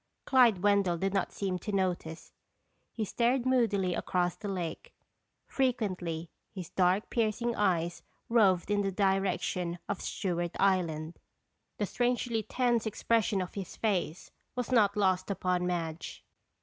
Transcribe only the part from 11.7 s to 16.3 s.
The strangely tense expression of his face was not lost upon Madge.